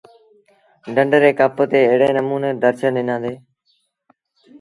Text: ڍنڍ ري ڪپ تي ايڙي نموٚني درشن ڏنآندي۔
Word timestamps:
ڍنڍ 0.95 1.11
ري 1.21 1.31
ڪپ 1.39 1.57
تي 1.71 1.79
ايڙي 1.89 2.09
نموٚني 2.17 2.49
درشن 2.63 2.91
ڏنآندي۔ 2.97 3.33